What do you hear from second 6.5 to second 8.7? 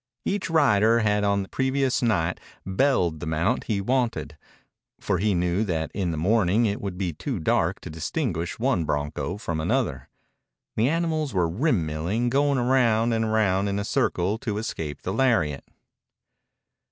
it would be too dark to distinguish